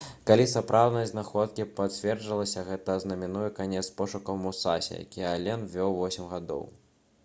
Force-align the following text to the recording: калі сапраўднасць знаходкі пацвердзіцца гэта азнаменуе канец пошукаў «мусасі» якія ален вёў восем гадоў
калі 0.29 0.45
сапраўднасць 0.53 1.11
знаходкі 1.11 1.65
пацвердзіцца 1.81 2.63
гэта 2.71 2.97
азнаменуе 3.01 3.51
канец 3.61 3.87
пошукаў 4.01 4.43
«мусасі» 4.47 4.95
якія 5.05 5.37
ален 5.39 5.71
вёў 5.77 5.97
восем 6.01 6.31
гадоў 6.35 6.71